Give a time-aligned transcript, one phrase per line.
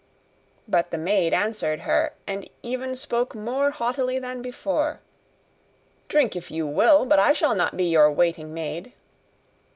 [0.67, 4.99] But the maid answered her, and even spoke more haughtily than before:
[6.07, 8.93] 'Drink if you will, but I shall not be your waiting maid.